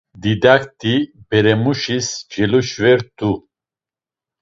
[0.21, 0.93] Didakti
[1.29, 3.31] beremuşis celuşvert̆u.